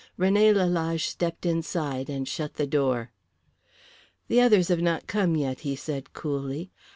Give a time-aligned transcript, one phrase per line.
[0.17, 3.11] René Lalage stepped inside and shut the door.
[4.29, 6.71] "The others have not come yet," he said coolly.